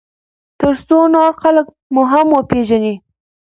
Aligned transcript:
ترڅو 0.59 0.99
نور 1.13 1.31
خلک 1.41 1.65
مو 1.93 2.01
هم 2.11 2.27
وپیژني. 2.35 2.93